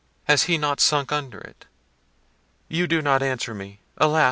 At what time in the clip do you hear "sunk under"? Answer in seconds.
0.79-1.37